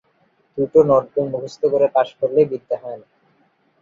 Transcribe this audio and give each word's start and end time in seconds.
দুটো 0.57 0.79
নোটবই 0.87 1.23
মুখস্থ 1.31 1.61
করে 1.73 1.87
পাস 1.95 2.09
করলেই 2.19 2.49
বিদ্যে 2.51 2.75
হয় 2.81 2.97
না। 3.01 3.07